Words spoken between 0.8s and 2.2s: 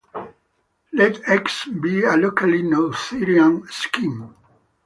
Let "X" be a